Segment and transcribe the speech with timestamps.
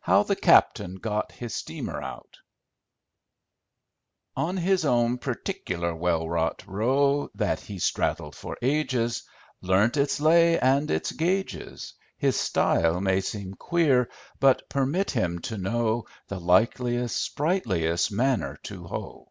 [0.00, 2.38] How The Captain Got His Steamer Out
[4.34, 9.22] "On his own perticular well wrought row, That he's straddled for ages—
[9.60, 14.08] Learnt its lay and its gages— His style may seem queer,
[14.40, 19.28] but permit him to know, The likeliest, sprightliest, manner to hoe."